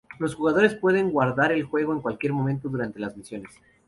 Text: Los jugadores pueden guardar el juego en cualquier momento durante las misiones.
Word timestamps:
Los 0.17 0.33
jugadores 0.33 0.73
pueden 0.73 1.11
guardar 1.11 1.51
el 1.51 1.61
juego 1.61 1.93
en 1.93 2.01
cualquier 2.01 2.33
momento 2.33 2.67
durante 2.67 2.99
las 2.99 3.15
misiones. 3.15 3.51